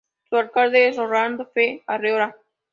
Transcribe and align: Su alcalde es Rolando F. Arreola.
Su 0.23 0.35
alcalde 0.35 0.87
es 0.87 0.97
Rolando 0.97 1.43
F. 1.53 1.83
Arreola. 1.85 2.35